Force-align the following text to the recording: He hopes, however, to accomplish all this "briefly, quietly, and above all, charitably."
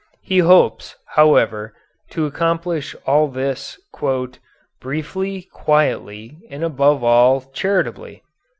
He 0.23 0.39
hopes, 0.39 0.95
however, 1.09 1.75
to 2.09 2.25
accomplish 2.25 2.95
all 3.05 3.27
this 3.27 3.79
"briefly, 4.81 5.43
quietly, 5.53 6.37
and 6.49 6.63
above 6.63 7.03
all, 7.03 7.41
charitably." 7.53 8.23